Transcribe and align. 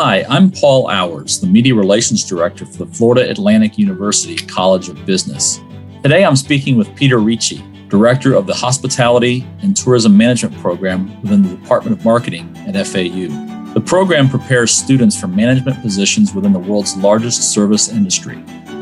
Hi, 0.00 0.24
I'm 0.28 0.52
Paul 0.52 0.86
Owers, 0.86 1.40
the 1.40 1.48
Media 1.48 1.74
Relations 1.74 2.22
Director 2.22 2.64
for 2.64 2.84
the 2.84 2.94
Florida 2.94 3.28
Atlantic 3.28 3.76
University 3.78 4.36
College 4.36 4.88
of 4.88 5.04
Business. 5.04 5.58
Today 6.04 6.24
I'm 6.24 6.36
speaking 6.36 6.78
with 6.78 6.94
Peter 6.94 7.18
Ricci, 7.18 7.64
Director 7.88 8.34
of 8.34 8.46
the 8.46 8.54
Hospitality 8.54 9.44
and 9.60 9.76
Tourism 9.76 10.16
Management 10.16 10.56
Program 10.58 11.20
within 11.20 11.42
the 11.42 11.48
Department 11.48 11.98
of 11.98 12.04
Marketing 12.04 12.56
at 12.58 12.76
FAU. 12.86 13.74
The 13.74 13.82
program 13.84 14.28
prepares 14.28 14.70
students 14.70 15.18
for 15.18 15.26
management 15.26 15.82
positions 15.82 16.32
within 16.32 16.52
the 16.52 16.60
world's 16.60 16.96
largest 16.98 17.52
service 17.52 17.88
industry. 17.88 18.40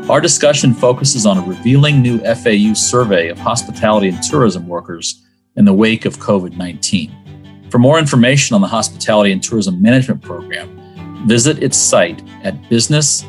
Our 0.09 0.21
discussion 0.21 0.71
focuses 0.71 1.25
on 1.25 1.39
a 1.39 1.47
revealing 1.47 1.99
new 1.99 2.19
FAU 2.19 2.75
survey 2.75 3.29
of 3.29 3.39
hospitality 3.39 4.09
and 4.09 4.21
tourism 4.21 4.67
workers 4.67 5.25
in 5.55 5.65
the 5.65 5.73
wake 5.73 6.05
of 6.05 6.17
COVID 6.17 6.57
19. 6.57 7.69
For 7.71 7.79
more 7.79 7.97
information 7.97 8.53
on 8.53 8.61
the 8.61 8.67
Hospitality 8.67 9.31
and 9.31 9.41
Tourism 9.41 9.81
Management 9.81 10.21
Program, 10.21 10.86
visit 11.25 11.63
its 11.63 11.77
site 11.77 12.21
at 12.43 12.69
business.fau.edu 12.69 13.27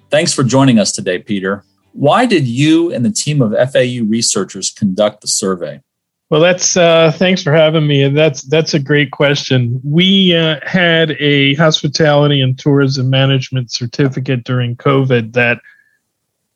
Thanks 0.09 0.33
for 0.33 0.43
joining 0.43 0.79
us 0.79 0.91
today, 0.91 1.19
Peter. 1.19 1.63
Why 1.93 2.25
did 2.25 2.47
you 2.47 2.93
and 2.93 3.03
the 3.03 3.11
team 3.11 3.41
of 3.41 3.51
FAU 3.71 4.05
researchers 4.07 4.69
conduct 4.69 5.21
the 5.21 5.27
survey? 5.27 5.81
Well, 6.29 6.41
that's 6.41 6.75
uh, 6.75 7.11
thanks 7.15 7.41
for 7.41 7.53
having 7.53 7.87
me, 7.87 8.03
and 8.03 8.15
that's 8.15 8.43
that's 8.43 8.73
a 8.73 8.79
great 8.79 9.11
question. 9.11 9.79
We 9.83 10.35
uh, 10.35 10.59
had 10.63 11.11
a 11.19 11.55
hospitality 11.55 12.41
and 12.41 12.59
tourism 12.59 13.09
management 13.09 13.71
certificate 13.71 14.43
during 14.43 14.75
COVID 14.75 15.33
that 15.33 15.61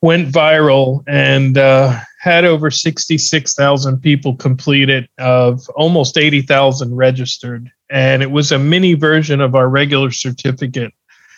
went 0.02 0.30
viral 0.30 1.04
and 1.08 1.58
uh, 1.58 2.00
had 2.20 2.44
over 2.44 2.72
66,000 2.72 4.02
people 4.02 4.36
complete 4.36 4.90
it, 4.90 5.10
of 5.20 5.68
almost 5.76 6.18
80,000 6.18 6.96
registered. 6.96 7.72
And 7.90 8.24
it 8.24 8.32
was 8.32 8.52
a 8.52 8.60
mini 8.60 8.96
version 8.96 9.42
of 9.42 9.56
our 9.56 9.70
regular 9.70 10.12
certificate. 10.12 10.94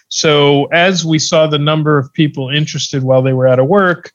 So, 0.09 0.65
as 0.65 1.03
we 1.03 1.17
saw 1.17 1.47
the 1.47 1.57
number 1.57 1.97
of 1.97 2.13
people 2.13 2.49
interested 2.49 3.03
while 3.03 3.21
they 3.21 3.33
were 3.33 3.47
out 3.47 3.59
of 3.59 3.67
work, 3.67 4.13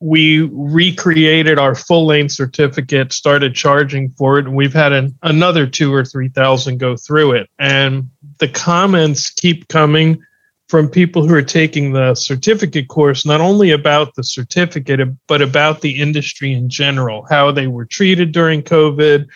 we 0.00 0.42
recreated 0.52 1.58
our 1.58 1.74
full 1.74 2.06
length 2.06 2.32
certificate, 2.32 3.12
started 3.12 3.54
charging 3.54 4.10
for 4.10 4.38
it, 4.38 4.46
and 4.46 4.56
we've 4.56 4.72
had 4.72 4.92
an, 4.92 5.16
another 5.22 5.66
two 5.66 5.92
or 5.92 6.04
3,000 6.04 6.78
go 6.78 6.96
through 6.96 7.32
it. 7.32 7.50
And 7.58 8.10
the 8.38 8.48
comments 8.48 9.30
keep 9.30 9.68
coming 9.68 10.22
from 10.68 10.88
people 10.88 11.26
who 11.26 11.34
are 11.34 11.42
taking 11.42 11.92
the 11.92 12.14
certificate 12.14 12.88
course, 12.88 13.26
not 13.26 13.40
only 13.40 13.70
about 13.70 14.14
the 14.14 14.24
certificate, 14.24 15.00
but 15.26 15.42
about 15.42 15.80
the 15.80 16.00
industry 16.00 16.52
in 16.52 16.68
general, 16.68 17.26
how 17.28 17.50
they 17.50 17.66
were 17.66 17.84
treated 17.84 18.32
during 18.32 18.62
COVID, 18.62 19.26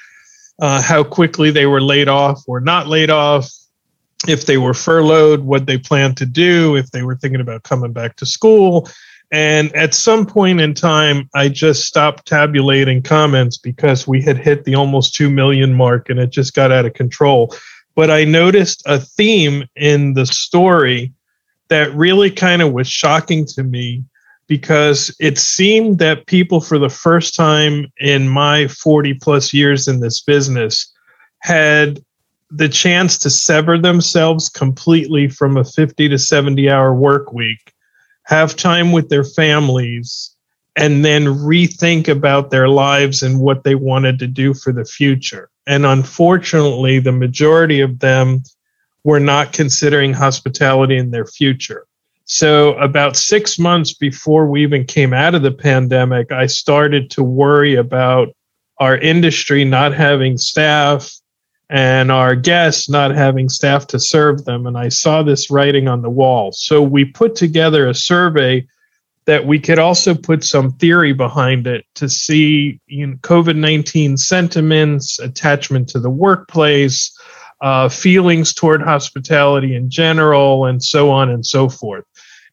uh, 0.60 0.82
how 0.82 1.04
quickly 1.04 1.50
they 1.50 1.66
were 1.66 1.82
laid 1.82 2.08
off 2.08 2.42
or 2.46 2.60
not 2.60 2.88
laid 2.88 3.10
off, 3.10 3.50
if 4.26 4.46
they 4.46 4.58
were 4.58 4.74
furloughed, 4.74 5.40
what 5.40 5.66
they 5.66 5.78
planned 5.78 6.16
to 6.16 6.26
do, 6.26 6.76
if 6.76 6.90
they 6.90 7.02
were 7.02 7.16
thinking 7.16 7.40
about 7.40 7.62
coming 7.62 7.92
back 7.92 8.16
to 8.16 8.26
school. 8.26 8.88
And 9.30 9.74
at 9.76 9.94
some 9.94 10.24
point 10.24 10.60
in 10.60 10.72
time, 10.72 11.28
I 11.34 11.50
just 11.50 11.84
stopped 11.84 12.26
tabulating 12.26 13.02
comments 13.02 13.58
because 13.58 14.08
we 14.08 14.22
had 14.22 14.38
hit 14.38 14.64
the 14.64 14.74
almost 14.74 15.14
2 15.14 15.28
million 15.28 15.74
mark 15.74 16.08
and 16.08 16.18
it 16.18 16.30
just 16.30 16.54
got 16.54 16.72
out 16.72 16.86
of 16.86 16.94
control. 16.94 17.54
But 17.94 18.10
I 18.10 18.24
noticed 18.24 18.82
a 18.86 18.98
theme 18.98 19.66
in 19.76 20.14
the 20.14 20.24
story 20.24 21.12
that 21.68 21.94
really 21.94 22.30
kind 22.30 22.62
of 22.62 22.72
was 22.72 22.88
shocking 22.88 23.46
to 23.46 23.62
me 23.62 24.04
because 24.46 25.14
it 25.20 25.38
seemed 25.38 25.98
that 25.98 26.26
people, 26.26 26.60
for 26.60 26.78
the 26.78 26.88
first 26.88 27.34
time 27.34 27.86
in 27.98 28.28
my 28.28 28.66
40 28.68 29.14
plus 29.14 29.52
years 29.52 29.86
in 29.86 30.00
this 30.00 30.22
business, 30.22 30.90
had 31.40 32.00
the 32.50 32.68
chance 32.68 33.18
to 33.18 33.30
sever 33.30 33.78
themselves 33.78 34.48
completely 34.48 35.28
from 35.28 35.58
a 35.58 35.64
50 35.64 36.08
to 36.08 36.18
70 36.18 36.70
hour 36.70 36.94
work 36.94 37.32
week, 37.32 37.74
have 38.24 38.56
time 38.56 38.90
with 38.90 39.10
their 39.10 39.24
families, 39.24 40.34
and 40.74 41.04
then 41.04 41.24
rethink 41.24 42.08
about 42.08 42.50
their 42.50 42.68
lives 42.68 43.22
and 43.22 43.40
what 43.40 43.64
they 43.64 43.74
wanted 43.74 44.18
to 44.18 44.26
do 44.26 44.54
for 44.54 44.72
the 44.72 44.84
future. 44.84 45.50
And 45.66 45.84
unfortunately, 45.84 47.00
the 47.00 47.12
majority 47.12 47.80
of 47.80 47.98
them 47.98 48.42
were 49.04 49.20
not 49.20 49.52
considering 49.52 50.12
hospitality 50.12 50.96
in 50.96 51.10
their 51.10 51.26
future. 51.26 51.86
So, 52.24 52.74
about 52.74 53.16
six 53.16 53.58
months 53.58 53.94
before 53.94 54.46
we 54.46 54.62
even 54.62 54.84
came 54.84 55.14
out 55.14 55.34
of 55.34 55.42
the 55.42 55.50
pandemic, 55.50 56.30
I 56.30 56.44
started 56.46 57.10
to 57.12 57.22
worry 57.22 57.74
about 57.74 58.28
our 58.78 58.98
industry 58.98 59.64
not 59.64 59.94
having 59.94 60.36
staff 60.36 61.10
and 61.70 62.12
our 62.12 62.34
guests 62.34 62.88
not 62.88 63.12
having 63.12 63.48
staff 63.48 63.86
to 63.88 63.98
serve 63.98 64.44
them. 64.44 64.66
And 64.66 64.76
I 64.76 64.90
saw 64.90 65.22
this 65.22 65.50
writing 65.50 65.88
on 65.88 66.02
the 66.02 66.10
wall. 66.10 66.52
So, 66.52 66.82
we 66.82 67.06
put 67.06 67.34
together 67.34 67.88
a 67.88 67.94
survey 67.94 68.66
that 69.24 69.46
we 69.46 69.58
could 69.58 69.78
also 69.78 70.14
put 70.14 70.44
some 70.44 70.72
theory 70.72 71.14
behind 71.14 71.66
it 71.66 71.86
to 71.94 72.08
see 72.10 72.78
you 72.86 73.06
know, 73.06 73.16
COVID 73.16 73.56
19 73.56 74.18
sentiments, 74.18 75.18
attachment 75.18 75.88
to 75.88 75.98
the 75.98 76.10
workplace, 76.10 77.10
uh, 77.60 77.88
feelings 77.88 78.54
toward 78.54 78.82
hospitality 78.82 79.74
in 79.74 79.90
general, 79.90 80.66
and 80.66 80.82
so 80.82 81.10
on 81.10 81.28
and 81.30 81.44
so 81.44 81.68
forth. 81.68 82.04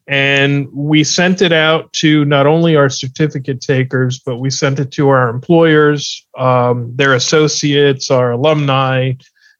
And 0.08 0.68
we 0.72 1.04
sent 1.04 1.42
it 1.42 1.52
out 1.52 1.92
to 1.94 2.26
not 2.26 2.46
only 2.46 2.76
our 2.76 2.90
certificate 2.90 3.60
takers, 3.60 4.20
but 4.20 4.38
we 4.38 4.52
sent 4.52 4.80
it 4.80 4.92
to 4.92 5.10
our 5.10 5.30
employers, 5.30 6.26
um, 6.38 6.96
their 6.96 7.16
associates, 7.16 8.12
our 8.12 8.32
alumni, 8.32 9.14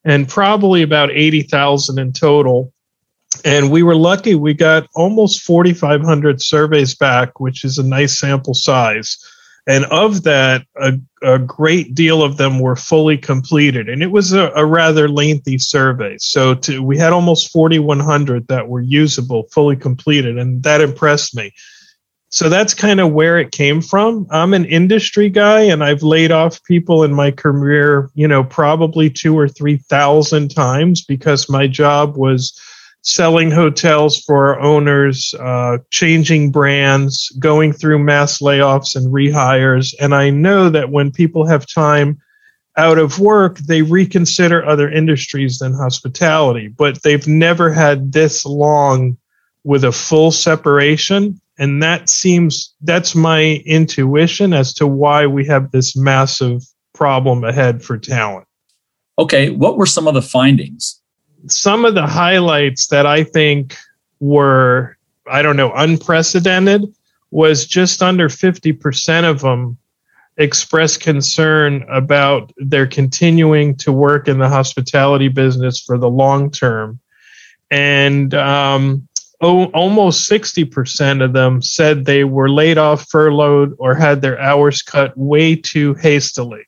and 0.04 0.30
probably 0.30 0.84
about 0.84 1.10
80,000 1.10 1.98
in 1.98 2.14
total. 2.14 2.72
And 3.44 3.72
we 3.72 3.82
were 3.82 3.96
lucky, 3.96 4.36
we 4.36 4.54
got 4.54 4.88
almost 4.94 5.42
4,500 5.42 6.42
surveys 6.42 6.96
back, 6.96 7.40
which 7.40 7.66
is 7.66 7.80
a 7.80 7.84
nice 7.84 8.20
sample 8.20 8.54
size. 8.54 9.18
And 9.68 9.86
of 9.86 10.24
that, 10.24 10.66
a, 10.76 10.94
a 11.24 11.40
great 11.40 11.96
deal 11.96 12.22
of 12.22 12.38
them 12.38 12.60
were 12.60 12.76
fully 12.76 13.18
completed. 13.18 13.90
And 13.90 14.04
it 14.04 14.12
was 14.12 14.32
a, 14.32 14.52
a 14.56 14.66
rather 14.66 15.10
lengthy 15.10 15.58
survey. 15.58 16.18
So 16.20 16.54
to, 16.56 16.84
we 16.84 16.98
had 16.98 17.14
almost 17.14 17.52
4,100 17.52 18.48
that 18.48 18.68
were 18.68 18.82
usable, 18.82 19.48
fully 19.52 19.76
completed. 19.76 20.38
And 20.38 20.62
that 20.64 20.82
impressed 20.82 21.36
me. 21.36 21.52
So 22.30 22.50
that's 22.50 22.74
kind 22.74 23.00
of 23.00 23.14
where 23.14 23.40
it 23.40 23.52
came 23.52 23.82
from. 23.82 24.28
I'm 24.30 24.54
an 24.54 24.66
industry 24.66 25.30
guy 25.30 25.62
and 25.62 25.84
I've 25.84 26.04
laid 26.04 26.32
off 26.32 26.64
people 26.66 27.04
in 27.04 27.14
my 27.14 27.32
career, 27.32 28.10
you 28.14 28.28
know, 28.28 28.44
probably 28.44 29.10
two 29.10 29.38
or 29.38 29.48
3,000 29.48 30.50
times 30.50 31.04
because 31.04 31.50
my 31.50 31.66
job 31.66 32.18
was 32.18 32.60
selling 33.06 33.52
hotels 33.52 34.20
for 34.20 34.60
owners, 34.60 35.34
uh, 35.40 35.78
changing 35.92 36.52
brands, 36.52 37.30
going 37.38 37.72
through 37.72 38.00
mass 38.00 38.40
layoffs 38.40 38.96
and 38.96 39.14
rehires. 39.14 39.94
And 40.02 40.16
I 40.16 40.32
know 40.32 40.70
that 40.70 40.90
when 40.90 41.12
people 41.12 41.46
have 41.46 41.68
time 41.68 42.20
out 42.78 42.98
of 42.98 43.20
work, 43.20 43.60
they 43.60 43.84
reconsider 43.84 44.66
other 44.66 44.90
industries 44.90 45.60
than 45.60 45.74
hospitality, 45.74 46.68
but 46.68 47.04
they've 47.04 47.28
never 47.28 47.72
had 47.72 48.12
this 48.12 48.44
long 48.44 49.18
with 49.64 49.84
a 49.84 49.92
full 49.92 50.32
separation. 50.32 51.40
And 51.60 51.82
that 51.84 52.10
seems, 52.10 52.74
that's 52.82 53.14
my 53.14 53.64
intuition 53.68 54.52
as 54.52 54.74
to 54.74 54.88
why 54.88 55.28
we 55.28 55.46
have 55.46 55.72
this 55.72 55.96
massive 55.96 56.64
problem 56.94 57.44
ahead 57.44 57.84
for 57.84 58.00
talent. 58.00 58.48
Okay. 59.20 59.52
What 59.52 59.78
were 59.78 59.86
some 59.86 60.08
of 60.08 60.16
the 60.16 60.22
findings? 60.22 61.02
Some 61.48 61.86
of 61.86 61.96
the 61.96 62.08
highlights 62.08 62.88
that 62.88 63.06
I 63.06 63.24
think 63.24 63.76
were, 64.20 64.98
I 65.28 65.42
don't 65.42 65.58
know, 65.58 65.74
unprecedented 65.74 66.84
was 67.32 67.66
just 67.66 68.02
under 68.02 68.30
50% 68.30 69.30
of 69.30 69.42
them 69.42 69.78
expressed 70.38 71.00
concern 71.00 71.86
about 71.90 72.52
their 72.58 72.88
continuing 72.88 73.76
to 73.78 73.92
work 73.92 74.28
in 74.28 74.38
the 74.38 74.50
hospitality 74.50 75.28
business 75.28 75.82
for 75.82 75.98
the 75.98 76.10
long 76.10 76.52
term. 76.52 77.00
And 77.72 78.34
um, 78.34 79.08
oh, 79.42 79.66
almost 79.66 80.30
60% 80.30 81.24
of 81.24 81.34
them 81.34 81.62
said 81.62 82.06
they 82.06 82.24
were 82.24 82.50
laid 82.50 82.78
off, 82.78 83.08
furloughed, 83.10 83.76
or 83.78 83.96
had 83.96 84.22
their 84.22 84.40
hours 84.40 84.82
cut 84.82 85.18
way 85.18 85.56
too 85.56 85.94
hastily. 85.96 86.66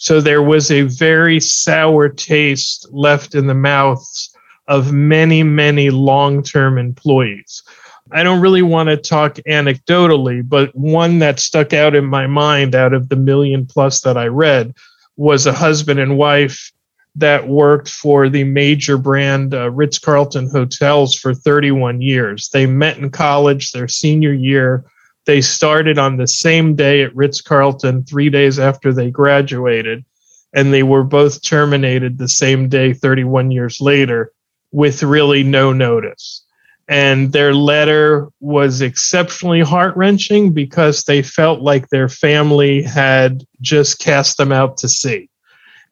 So 0.00 0.22
there 0.22 0.42
was 0.42 0.70
a 0.70 0.82
very 0.82 1.40
sour 1.40 2.08
taste 2.08 2.88
left 2.90 3.34
in 3.34 3.46
the 3.46 3.54
mouths 3.54 4.34
of 4.66 4.94
many, 4.94 5.42
many 5.42 5.90
long 5.90 6.42
term 6.42 6.78
employees. 6.78 7.62
I 8.10 8.22
don't 8.22 8.40
really 8.40 8.62
want 8.62 8.88
to 8.88 8.96
talk 8.96 9.34
anecdotally, 9.46 10.48
but 10.48 10.74
one 10.74 11.18
that 11.18 11.38
stuck 11.38 11.74
out 11.74 11.94
in 11.94 12.06
my 12.06 12.26
mind 12.26 12.74
out 12.74 12.94
of 12.94 13.10
the 13.10 13.16
million 13.16 13.66
plus 13.66 14.00
that 14.00 14.16
I 14.16 14.28
read 14.28 14.74
was 15.18 15.44
a 15.44 15.52
husband 15.52 16.00
and 16.00 16.16
wife 16.16 16.72
that 17.16 17.48
worked 17.48 17.90
for 17.90 18.30
the 18.30 18.44
major 18.44 18.96
brand 18.96 19.52
uh, 19.52 19.70
Ritz 19.70 19.98
Carlton 19.98 20.48
hotels 20.48 21.14
for 21.14 21.34
31 21.34 22.00
years. 22.00 22.48
They 22.48 22.64
met 22.64 22.96
in 22.96 23.10
college 23.10 23.72
their 23.72 23.88
senior 23.88 24.32
year 24.32 24.82
They 25.26 25.40
started 25.40 25.98
on 25.98 26.16
the 26.16 26.26
same 26.26 26.74
day 26.74 27.02
at 27.02 27.14
Ritz 27.14 27.40
Carlton, 27.40 28.04
three 28.04 28.30
days 28.30 28.58
after 28.58 28.92
they 28.92 29.10
graduated, 29.10 30.04
and 30.52 30.72
they 30.72 30.82
were 30.82 31.04
both 31.04 31.42
terminated 31.42 32.18
the 32.18 32.28
same 32.28 32.68
day, 32.68 32.92
31 32.92 33.50
years 33.50 33.80
later, 33.80 34.32
with 34.72 35.02
really 35.02 35.42
no 35.42 35.72
notice. 35.72 36.44
And 36.88 37.32
their 37.32 37.54
letter 37.54 38.28
was 38.40 38.80
exceptionally 38.80 39.60
heart 39.60 39.96
wrenching 39.96 40.52
because 40.52 41.04
they 41.04 41.22
felt 41.22 41.60
like 41.60 41.88
their 41.88 42.08
family 42.08 42.82
had 42.82 43.44
just 43.60 44.00
cast 44.00 44.38
them 44.38 44.50
out 44.50 44.78
to 44.78 44.88
sea. 44.88 45.30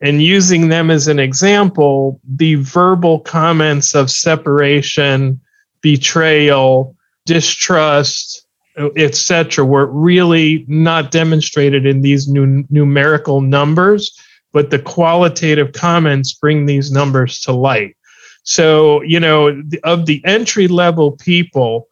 And 0.00 0.22
using 0.22 0.68
them 0.68 0.90
as 0.90 1.06
an 1.06 1.18
example, 1.18 2.20
the 2.24 2.56
verbal 2.56 3.20
comments 3.20 3.94
of 3.94 4.10
separation, 4.10 5.40
betrayal, 5.82 6.96
distrust, 7.26 8.47
etc., 8.96 9.64
were 9.64 9.86
really 9.86 10.64
not 10.68 11.10
demonstrated 11.10 11.86
in 11.86 12.02
these 12.02 12.28
nu- 12.28 12.64
numerical 12.70 13.40
numbers, 13.40 14.18
but 14.52 14.70
the 14.70 14.78
qualitative 14.78 15.72
comments 15.72 16.32
bring 16.32 16.66
these 16.66 16.90
numbers 16.90 17.40
to 17.40 17.52
light. 17.52 17.96
So, 18.42 19.02
you 19.02 19.20
know, 19.20 19.62
of 19.84 20.06
the 20.06 20.22
entry 20.24 20.68
level 20.68 21.12
people, 21.12 21.88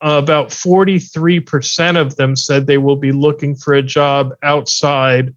about 0.00 0.48
43% 0.48 2.00
of 2.00 2.16
them 2.16 2.36
said 2.36 2.66
they 2.66 2.78
will 2.78 2.96
be 2.96 3.12
looking 3.12 3.54
for 3.54 3.74
a 3.74 3.82
job 3.82 4.34
outside 4.42 5.34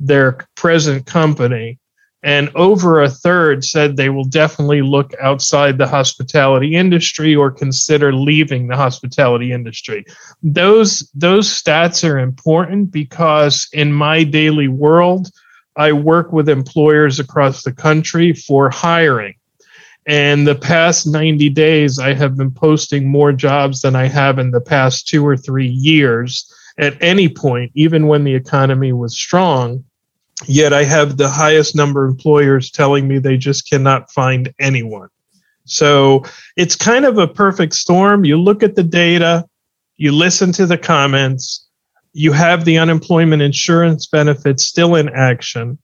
their 0.00 0.38
present 0.56 1.06
company. 1.06 1.78
And 2.24 2.50
over 2.54 3.02
a 3.02 3.10
third 3.10 3.64
said 3.64 3.96
they 3.96 4.08
will 4.08 4.24
definitely 4.24 4.82
look 4.82 5.12
outside 5.20 5.76
the 5.76 5.88
hospitality 5.88 6.76
industry 6.76 7.34
or 7.34 7.50
consider 7.50 8.12
leaving 8.12 8.68
the 8.68 8.76
hospitality 8.76 9.52
industry. 9.52 10.04
Those, 10.42 11.10
those 11.14 11.48
stats 11.48 12.08
are 12.08 12.18
important 12.18 12.92
because 12.92 13.68
in 13.72 13.92
my 13.92 14.22
daily 14.22 14.68
world, 14.68 15.30
I 15.76 15.92
work 15.92 16.32
with 16.32 16.48
employers 16.48 17.18
across 17.18 17.62
the 17.62 17.72
country 17.72 18.32
for 18.32 18.70
hiring. 18.70 19.34
And 20.06 20.46
the 20.46 20.54
past 20.54 21.06
90 21.06 21.48
days, 21.50 21.98
I 21.98 22.12
have 22.14 22.36
been 22.36 22.50
posting 22.50 23.08
more 23.08 23.32
jobs 23.32 23.80
than 23.80 23.94
I 23.94 24.06
have 24.06 24.38
in 24.38 24.50
the 24.50 24.60
past 24.60 25.08
two 25.08 25.26
or 25.26 25.36
three 25.36 25.68
years 25.68 26.52
at 26.78 27.00
any 27.00 27.28
point, 27.28 27.70
even 27.74 28.06
when 28.06 28.24
the 28.24 28.34
economy 28.34 28.92
was 28.92 29.16
strong. 29.16 29.84
Yet 30.46 30.72
I 30.72 30.84
have 30.84 31.16
the 31.16 31.28
highest 31.28 31.76
number 31.76 32.04
of 32.04 32.10
employers 32.10 32.70
telling 32.70 33.06
me 33.06 33.18
they 33.18 33.36
just 33.36 33.68
cannot 33.68 34.10
find 34.10 34.52
anyone. 34.58 35.08
So 35.64 36.24
it's 36.56 36.74
kind 36.74 37.04
of 37.04 37.18
a 37.18 37.28
perfect 37.28 37.74
storm. 37.74 38.24
You 38.24 38.36
look 38.36 38.62
at 38.62 38.74
the 38.74 38.82
data, 38.82 39.46
you 39.96 40.10
listen 40.10 40.50
to 40.52 40.66
the 40.66 40.78
comments, 40.78 41.66
you 42.12 42.32
have 42.32 42.64
the 42.64 42.78
unemployment 42.78 43.42
insurance 43.42 44.06
benefits 44.06 44.64
still 44.64 44.96
in 44.96 45.08
action 45.08 45.78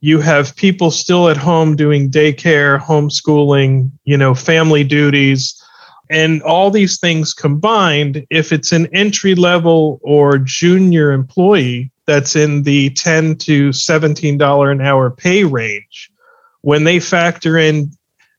you 0.00 0.20
have 0.20 0.56
people 0.56 0.90
still 0.90 1.28
at 1.28 1.36
home 1.36 1.76
doing 1.76 2.10
daycare, 2.10 2.80
homeschooling, 2.80 3.90
you 4.04 4.16
know, 4.16 4.34
family 4.34 4.82
duties, 4.82 5.62
and 6.08 6.42
all 6.42 6.70
these 6.70 6.98
things 6.98 7.34
combined, 7.34 8.26
if 8.30 8.50
it's 8.50 8.72
an 8.72 8.88
entry 8.94 9.34
level 9.34 10.00
or 10.02 10.38
junior 10.38 11.12
employee 11.12 11.89
that's 12.06 12.36
in 12.36 12.62
the 12.62 12.90
10 12.90 13.36
to 13.36 13.70
$17 13.70 14.72
an 14.72 14.80
hour 14.80 15.10
pay 15.10 15.44
range, 15.44 16.10
when 16.62 16.84
they 16.84 17.00
factor 17.00 17.56
in 17.56 17.90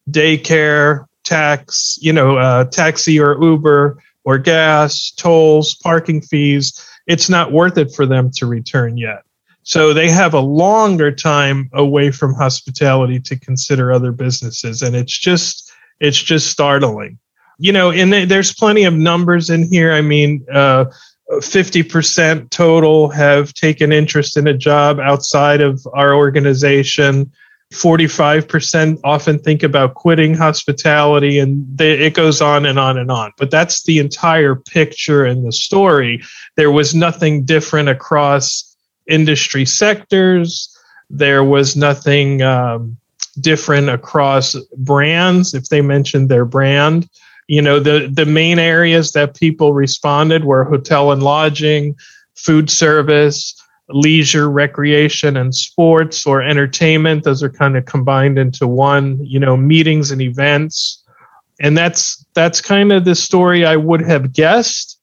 daycare, 0.10 1.06
tax, 1.24 1.98
you 2.02 2.14
know, 2.14 2.38
uh, 2.38 2.66
taxi 2.66 3.20
or 3.20 3.42
Uber 3.42 4.02
or 4.24 4.38
gas, 4.38 5.12
tolls, 5.12 5.76
parking 5.76 6.22
fees, 6.22 6.86
it's 7.08 7.30
not 7.30 7.52
worth 7.52 7.78
it 7.78 7.94
for 7.94 8.06
them 8.06 8.32
to 8.32 8.46
return 8.46 8.98
yet. 8.98 9.24
So 9.64 9.94
they 9.94 10.10
have 10.10 10.34
a 10.34 10.40
longer 10.40 11.12
time 11.12 11.70
away 11.74 12.12
from 12.12 12.34
hospitality 12.34 13.20
to 13.22 13.40
consider 13.40 13.92
other 13.92 14.12
businesses. 14.12 14.82
And 14.82 14.96
it's 14.96 15.18
just, 15.18 15.72
it's 16.00 16.22
just 16.22 16.50
startling. 16.50 17.20
You 17.60 17.72
know, 17.72 17.92
and 17.92 18.12
there's 18.12 18.54
plenty 18.54 18.86
of 18.86 18.96
numbers 18.96 19.52
in 19.52 19.72
here. 19.72 19.94
I 19.94 20.02
mean, 20.02 20.44
uh, 20.52 20.86
50% 21.40 22.50
total 22.50 23.10
have 23.10 23.54
taken 23.54 23.92
interest 23.92 24.38
in 24.38 24.48
a 24.48 24.58
job 24.58 25.00
outside 25.00 25.62
of 25.62 25.86
our 25.94 26.14
organization. 26.14 27.32
45% 27.72 29.00
often 29.06 29.40
think 29.40 29.64
about 29.64 29.94
quitting 29.96 30.34
hospitality, 30.34 31.40
and 31.40 31.66
they, 31.78 31.92
it 31.92 32.14
goes 32.14 32.42
on 32.42 32.66
and 32.66 32.78
on 32.78 32.98
and 32.98 33.10
on. 33.10 33.32
But 33.38 33.50
that's 33.50 33.84
the 33.84 34.00
entire 34.00 34.56
picture 34.56 35.24
and 35.24 35.48
the 35.48 35.54
story. 35.54 36.22
There 36.58 36.72
was 36.72 36.94
nothing 36.94 37.46
different 37.46 37.88
across 37.88 38.76
industry 39.08 39.66
sectors. 39.66 40.78
There 41.10 41.46
was 41.46 41.78
nothing 41.78 42.42
um, 42.42 42.98
different 43.40 43.90
across 43.90 44.56
brands 44.78 45.54
if 45.54 45.70
they 45.70 45.82
mentioned 45.82 46.28
their 46.28 46.46
brand. 46.46 47.10
You 47.52 47.62
know, 47.62 47.82
the, 47.82 48.10
the 48.10 48.26
main 48.26 48.60
areas 48.60 49.12
that 49.12 49.36
people 49.36 49.74
responded 49.74 50.46
were 50.46 50.64
hotel 50.64 51.12
and 51.12 51.22
lodging, 51.22 51.98
food 52.34 52.70
service, 52.70 53.62
leisure, 53.90 54.50
recreation, 54.50 55.36
and 55.36 55.54
sports 55.54 56.26
or 56.26 56.42
entertainment. 56.42 57.26
Those 57.26 57.44
are 57.44 57.50
kind 57.50 57.76
of 57.76 57.84
combined 57.84 58.40
into 58.40 58.68
one, 58.68 59.20
you 59.26 59.38
know, 59.38 59.58
meetings 59.58 60.12
and 60.12 60.22
events. 60.22 61.04
And 61.60 61.78
that's 61.78 62.26
that's 62.36 62.62
kind 62.62 62.94
of 62.94 63.04
the 63.04 63.16
story 63.16 63.66
I 63.66 63.76
would 63.76 64.00
have 64.00 64.32
guessed 64.32 64.98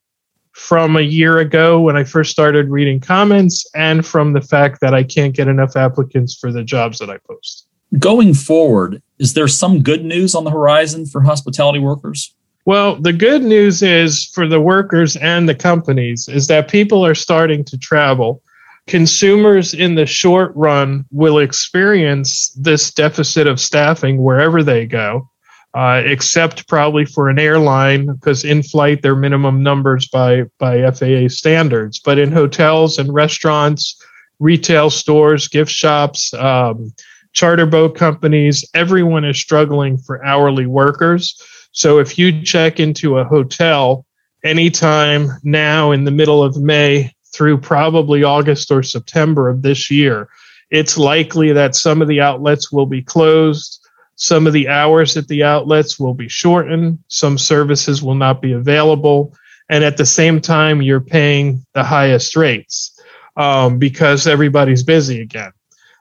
from 0.53 0.97
a 0.97 1.03
year 1.03 1.41
ago 1.41 1.83
when 1.83 1.99
I 1.99 2.05
first 2.05 2.31
started 2.31 2.71
reading 2.71 2.99
comments 2.99 3.67
and 3.75 4.07
from 4.07 4.33
the 4.33 4.41
fact 4.41 4.81
that 4.81 4.95
I 4.95 5.03
can't 5.03 5.37
get 5.37 5.49
enough 5.49 5.77
applicants 5.77 6.39
for 6.39 6.51
the 6.51 6.65
jobs 6.65 6.99
that 7.01 7.11
I 7.11 7.19
post. 7.19 7.67
Going 7.99 8.35
forward, 8.35 9.01
is 9.19 9.35
there 9.35 9.49
some 9.49 9.83
good 9.83 10.05
news 10.05 10.35
on 10.35 10.45
the 10.45 10.51
horizon 10.51 11.07
for 11.07 11.21
hospitality 11.21 11.79
workers? 11.79 12.35
Well, 12.65 12.97
the 12.97 13.15
good 13.15 13.43
news 13.43 13.83
is 13.83 14.27
for 14.27 14.47
the 14.47 14.61
workers 14.61 15.17
and 15.17 15.49
the 15.49 15.55
companies 15.55 16.29
is 16.29 16.49
that 16.49 16.69
people 16.69 17.05
are 17.07 17.15
starting 17.15 17.65
to 17.65 17.79
travel. 17.79 18.43
Consumers 18.87 19.73
in 19.73 19.95
the 19.95 20.05
short 20.05 20.53
run 20.55 21.07
will 21.11 21.39
experience 21.39 22.51
this 22.51 22.91
deficit 22.91 23.47
of 23.47 23.59
staffing 23.59 24.23
wherever 24.23 24.63
they 24.63 24.85
go 24.85 25.31
uh, 25.75 26.03
except 26.05 26.67
probably 26.67 27.05
for 27.05 27.29
an 27.29 27.39
airline 27.39 28.07
because 28.07 28.45
in 28.45 28.63
flight 28.63 29.03
they're 29.03 29.15
minimum 29.15 29.63
numbers 29.63 30.09
by 30.09 30.45
by 30.59 30.91
FAA 30.91 31.29
standards. 31.29 32.01
But 32.01 32.19
in 32.19 32.33
hotels 32.33 32.99
and 32.99 33.13
restaurants, 33.13 34.03
retail 34.39 34.91
stores, 34.91 35.49
gift 35.49 35.71
shops, 35.71 36.33
um, 36.35 36.93
charter 37.33 37.67
boat 37.67 37.97
companies, 37.97 38.65
everyone 38.75 39.25
is 39.25 39.39
struggling 39.39 39.99
for 39.99 40.25
hourly 40.25 40.67
workers. 40.67 41.41
So 41.73 41.99
if 41.99 42.19
you 42.19 42.43
check 42.43 42.81
into 42.81 43.19
a 43.19 43.25
hotel 43.25 44.07
anytime 44.45 45.29
now 45.43 45.93
in 45.93 46.05
the 46.05 46.11
middle 46.11 46.43
of 46.43 46.57
May 46.57 47.13
through 47.35 47.59
probably 47.59 48.25
August 48.25 48.71
or 48.71 48.83
September 48.83 49.49
of 49.49 49.63
this 49.63 49.91
year, 49.91 50.29
it's 50.71 50.99
likely 50.99 51.53
that 51.53 51.75
some 51.75 52.03
of 52.03 52.09
the 52.09 52.21
outlets 52.21 52.73
will 52.73 52.87
be 52.87 53.03
closed 53.03 53.79
some 54.19 54.49
of 54.49 54.53
the 54.53 54.69
hours 54.69 55.17
at 55.17 55.29
the 55.29 55.45
outlets 55.45 55.99
will 55.99 56.13
be 56.13 56.29
shortened. 56.29 56.99
Some 57.07 57.39
services 57.39 58.03
will 58.03 58.17
not 58.17 58.43
be 58.43 58.53
available. 58.53 59.33
And 59.71 59.85
at 59.85 59.97
the 59.97 60.07
same 60.07 60.41
time, 60.41 60.83
you're 60.83 61.01
paying 61.01 61.65
the 61.73 61.85
highest 61.85 62.35
rates 62.35 63.01
um, 63.37 63.79
because 63.79 64.27
everybody's 64.27 64.83
busy 64.83 65.21
again. 65.21 65.53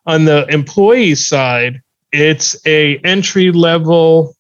On 0.07 0.25
the 0.25 0.47
employee 0.47 1.15
side, 1.15 1.81
it's 2.13 2.55
a 2.65 2.97
entry 2.99 3.51
level 3.51 4.33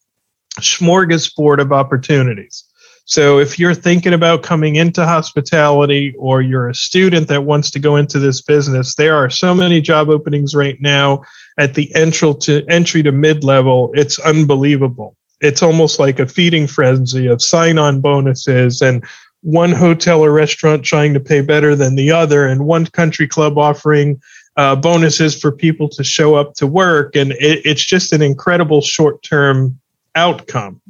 smorgasbord 0.59 1.59
of 1.59 1.71
opportunities. 1.71 2.63
So 3.03 3.39
if 3.39 3.57
you're 3.57 3.73
thinking 3.73 4.13
about 4.13 4.43
coming 4.43 4.75
into 4.75 5.05
hospitality 5.05 6.13
or 6.17 6.41
you're 6.41 6.67
a 6.67 6.75
student 6.75 7.27
that 7.29 7.43
wants 7.43 7.69
to 7.71 7.79
go 7.79 7.95
into 7.95 8.19
this 8.19 8.41
business, 8.41 8.95
there 8.95 9.15
are 9.15 9.29
so 9.29 9.53
many 9.53 9.79
job 9.79 10.09
openings 10.09 10.55
right 10.55 10.77
now 10.81 11.21
at 11.57 11.73
the 11.73 11.93
entry 11.95 12.33
to 12.41 12.65
entry 12.67 13.03
to 13.03 13.11
mid 13.11 13.43
level. 13.43 13.91
It's 13.93 14.19
unbelievable. 14.19 15.15
It's 15.39 15.63
almost 15.63 15.99
like 15.99 16.19
a 16.19 16.27
feeding 16.27 16.67
frenzy 16.67 17.27
of 17.27 17.41
sign 17.41 17.77
on 17.77 18.01
bonuses 18.01 18.81
and 18.81 19.05
one 19.41 19.71
hotel 19.71 20.21
or 20.21 20.31
restaurant 20.31 20.83
trying 20.83 21.13
to 21.13 21.19
pay 21.19 21.41
better 21.41 21.75
than 21.75 21.95
the 21.95 22.11
other 22.11 22.45
and 22.45 22.65
one 22.65 22.85
country 22.87 23.27
club 23.27 23.57
offering 23.57 24.19
uh, 24.57 24.75
bonuses 24.75 25.39
for 25.39 25.51
people 25.51 25.87
to 25.89 26.03
show 26.03 26.35
up 26.35 26.53
to 26.55 26.67
work. 26.67 27.15
And 27.15 27.31
it, 27.33 27.65
it's 27.65 27.85
just 27.85 28.11
an 28.11 28.21
incredible 28.21 28.81
short 28.81 29.23
term 29.23 29.79
outcome 30.15 30.81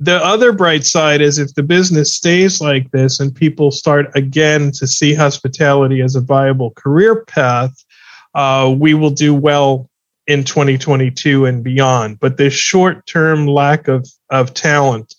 the 0.00 0.24
other 0.24 0.52
bright 0.52 0.84
side 0.84 1.20
is 1.20 1.38
if 1.38 1.54
the 1.54 1.62
business 1.62 2.14
stays 2.14 2.60
like 2.60 2.90
this 2.92 3.18
and 3.18 3.34
people 3.34 3.70
start 3.70 4.10
again 4.14 4.70
to 4.72 4.86
see 4.86 5.12
hospitality 5.12 6.00
as 6.00 6.14
a 6.14 6.20
viable 6.20 6.70
career 6.72 7.24
path, 7.24 7.84
uh, 8.34 8.74
we 8.78 8.94
will 8.94 9.10
do 9.10 9.34
well 9.34 9.90
in 10.28 10.44
2022 10.44 11.46
and 11.46 11.64
beyond. 11.64 12.20
But 12.20 12.36
this 12.36 12.54
short 12.54 13.06
term 13.06 13.46
lack 13.46 13.88
of, 13.88 14.06
of 14.30 14.54
talent 14.54 15.14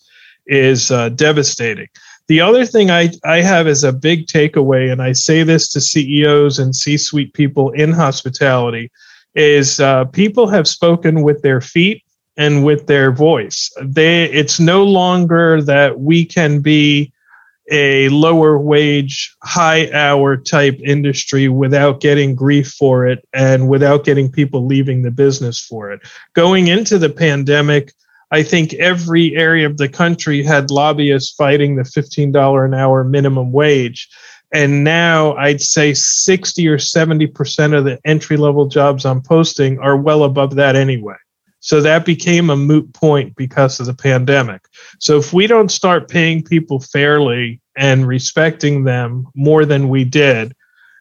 is 0.46 0.90
uh, 0.90 1.10
devastating. 1.10 1.88
The 2.30 2.40
other 2.40 2.64
thing 2.64 2.92
I, 2.92 3.10
I 3.24 3.40
have 3.40 3.66
is 3.66 3.82
a 3.82 3.92
big 3.92 4.28
takeaway, 4.28 4.92
and 4.92 5.02
I 5.02 5.10
say 5.10 5.42
this 5.42 5.68
to 5.70 5.80
CEOs 5.80 6.60
and 6.60 6.76
C 6.76 6.96
suite 6.96 7.34
people 7.34 7.72
in 7.72 7.90
hospitality, 7.90 8.92
is 9.34 9.80
uh, 9.80 10.04
people 10.04 10.46
have 10.46 10.68
spoken 10.68 11.22
with 11.22 11.42
their 11.42 11.60
feet 11.60 12.04
and 12.36 12.64
with 12.64 12.86
their 12.86 13.10
voice. 13.10 13.68
They, 13.82 14.30
it's 14.30 14.60
no 14.60 14.84
longer 14.84 15.60
that 15.62 15.98
we 15.98 16.24
can 16.24 16.60
be 16.60 17.12
a 17.68 18.08
lower 18.10 18.56
wage, 18.56 19.34
high 19.42 19.90
hour 19.90 20.36
type 20.36 20.78
industry 20.84 21.48
without 21.48 22.00
getting 22.00 22.36
grief 22.36 22.68
for 22.68 23.08
it 23.08 23.26
and 23.32 23.68
without 23.68 24.04
getting 24.04 24.30
people 24.30 24.64
leaving 24.64 25.02
the 25.02 25.10
business 25.10 25.58
for 25.58 25.90
it. 25.90 26.00
Going 26.34 26.68
into 26.68 26.96
the 26.96 27.10
pandemic, 27.10 27.92
I 28.30 28.42
think 28.42 28.74
every 28.74 29.36
area 29.36 29.66
of 29.66 29.76
the 29.76 29.88
country 29.88 30.42
had 30.42 30.70
lobbyists 30.70 31.34
fighting 31.34 31.76
the 31.76 31.82
$15 31.82 32.64
an 32.64 32.74
hour 32.74 33.04
minimum 33.04 33.52
wage. 33.52 34.08
And 34.52 34.84
now 34.84 35.34
I'd 35.34 35.60
say 35.60 35.94
60 35.94 36.68
or 36.68 36.78
70% 36.78 37.76
of 37.76 37.84
the 37.84 37.98
entry 38.04 38.36
level 38.36 38.66
jobs 38.66 39.04
I'm 39.04 39.22
posting 39.22 39.78
are 39.78 39.96
well 39.96 40.24
above 40.24 40.56
that 40.56 40.76
anyway. 40.76 41.16
So 41.60 41.80
that 41.82 42.06
became 42.06 42.50
a 42.50 42.56
moot 42.56 42.92
point 42.94 43.36
because 43.36 43.80
of 43.80 43.86
the 43.86 43.94
pandemic. 43.94 44.62
So 44.98 45.18
if 45.18 45.32
we 45.32 45.46
don't 45.46 45.70
start 45.70 46.08
paying 46.08 46.42
people 46.42 46.80
fairly 46.80 47.60
and 47.76 48.06
respecting 48.06 48.84
them 48.84 49.26
more 49.34 49.64
than 49.66 49.88
we 49.88 50.04
did, 50.04 50.54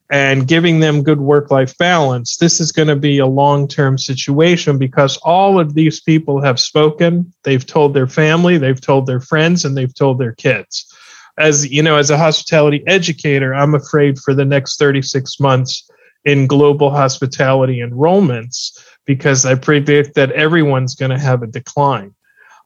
and 0.09 0.47
giving 0.47 0.79
them 0.79 1.03
good 1.03 1.19
work 1.19 1.51
life 1.51 1.77
balance, 1.77 2.37
this 2.37 2.59
is 2.59 2.71
going 2.71 2.87
to 2.87 2.95
be 2.95 3.19
a 3.19 3.27
long 3.27 3.67
term 3.67 3.97
situation 3.97 4.77
because 4.77 5.17
all 5.17 5.59
of 5.59 5.75
these 5.75 6.01
people 6.01 6.41
have 6.41 6.59
spoken. 6.59 7.31
They've 7.43 7.65
told 7.65 7.93
their 7.93 8.07
family, 8.07 8.57
they've 8.57 8.81
told 8.81 9.05
their 9.05 9.19
friends, 9.19 9.65
and 9.65 9.77
they've 9.77 9.93
told 9.93 10.19
their 10.19 10.33
kids. 10.33 10.91
As 11.37 11.69
you 11.71 11.83
know, 11.83 11.97
as 11.97 12.09
a 12.09 12.17
hospitality 12.17 12.83
educator, 12.87 13.53
I'm 13.53 13.75
afraid 13.75 14.19
for 14.19 14.33
the 14.33 14.45
next 14.45 14.77
36 14.79 15.39
months 15.39 15.89
in 16.25 16.47
global 16.47 16.89
hospitality 16.89 17.79
enrollments 17.79 18.77
because 19.05 19.45
I 19.45 19.55
predict 19.55 20.15
that 20.15 20.31
everyone's 20.31 20.95
going 20.95 21.11
to 21.11 21.19
have 21.19 21.43
a 21.43 21.47
decline. 21.47 22.13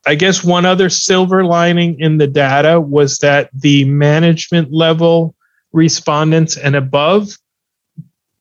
I 0.05 0.15
guess 0.15 0.43
one 0.43 0.65
other 0.65 0.89
silver 0.89 1.45
lining 1.45 1.99
in 1.99 2.17
the 2.17 2.27
data 2.27 2.81
was 2.81 3.19
that 3.19 3.49
the 3.53 3.85
management 3.85 4.73
level 4.73 5.35
respondents 5.73 6.55
and 6.55 6.75
above, 6.75 7.37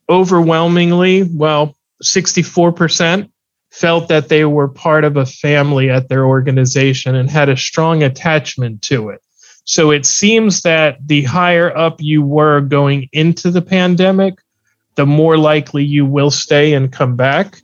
overwhelmingly, 0.09 1.25
well, 1.25 1.75
64% 2.03 3.31
felt 3.71 4.09
that 4.09 4.29
they 4.29 4.45
were 4.45 4.69
part 4.69 5.03
of 5.03 5.17
a 5.17 5.27
family 5.27 5.89
at 5.89 6.09
their 6.09 6.27
organization 6.27 7.15
and 7.15 7.31
had 7.31 7.49
a 7.49 7.57
strong 7.57 8.03
attachment 8.03 8.83
to 8.83 9.09
it. 9.09 9.23
So 9.65 9.91
it 9.91 10.05
seems 10.05 10.61
that 10.63 10.99
the 11.07 11.23
higher 11.23 11.75
up 11.77 12.01
you 12.01 12.23
were 12.23 12.61
going 12.61 13.09
into 13.13 13.51
the 13.51 13.63
pandemic, 13.63 14.35
the 14.97 15.07
more 15.07 15.39
likely 15.39 15.85
you 15.85 16.05
will 16.05 16.31
stay 16.31 16.75
and 16.75 16.93
come 16.93 17.17
back. 17.17 17.63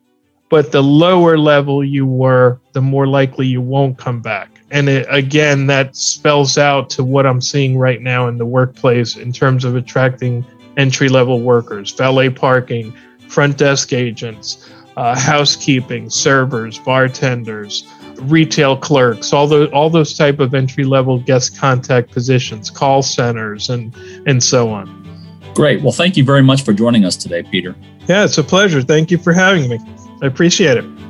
But 0.49 0.73
the 0.73 0.83
lower 0.83 1.37
level 1.37 1.85
you 1.85 2.07
were, 2.07 2.61
the 2.73 2.81
more 2.81 3.07
likely 3.07 3.47
you 3.47 3.61
won't 3.61 3.99
come 3.99 4.23
back 4.23 4.58
and 4.71 4.89
it, 4.89 5.07
again 5.09 5.67
that 5.67 5.97
spells 5.97 6.59
out 6.59 6.91
to 6.91 7.05
what 7.05 7.27
i'm 7.27 7.41
seeing 7.41 7.79
right 7.79 8.03
now 8.03 8.29
in 8.29 8.39
the 8.39 8.47
workplace 8.47 9.17
in 9.17 9.33
terms 9.33 9.65
of 9.65 9.77
attracting 9.77 10.45
entry 10.77 11.09
level 11.09 11.41
workers 11.41 11.91
valet 11.93 12.29
parking 12.29 12.93
front 13.29 13.57
desk 13.57 13.93
agents 13.93 14.71
uh, 14.97 15.17
housekeeping 15.19 16.11
servers 16.11 16.79
bartenders 16.81 17.85
retail 18.23 18.77
clerks 18.77 19.33
all 19.33 19.47
those 19.47 19.71
all 19.71 19.89
those 19.89 20.17
type 20.17 20.41
of 20.41 20.55
entry 20.55 20.85
level 20.85 21.19
guest 21.21 21.57
contact 21.57 22.11
positions 22.11 22.71
call 22.71 23.03
centers 23.03 23.71
and 23.71 23.95
and 24.27 24.43
so 24.43 24.71
on. 24.71 24.95
Great. 25.55 25.83
Well 25.83 25.93
thank 25.93 26.17
you 26.17 26.25
very 26.25 26.43
much 26.43 26.65
for 26.65 26.73
joining 26.73 27.05
us 27.05 27.17
today 27.17 27.43
peter. 27.43 27.77
Yeah 28.09 28.25
it's 28.25 28.39
a 28.39 28.45
pleasure. 28.45 28.83
Thank 28.83 29.11
you 29.11 29.19
for 29.19 29.33
having 29.33 29.69
me. 29.69 29.79
I 30.21 30.27
appreciate 30.27 30.77
it 30.77 31.08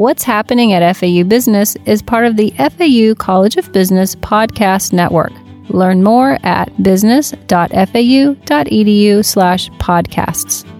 What's 0.00 0.22
Happening 0.22 0.72
at 0.72 0.96
FAU 0.96 1.24
Business 1.24 1.76
is 1.84 2.00
part 2.00 2.24
of 2.24 2.38
the 2.38 2.54
FAU 2.56 3.14
College 3.22 3.58
of 3.58 3.70
Business 3.70 4.16
podcast 4.16 4.94
network. 4.94 5.30
Learn 5.68 6.02
more 6.02 6.38
at 6.42 6.82
business.fau.edu 6.82 9.22
slash 9.22 9.68
podcasts. 9.72 10.79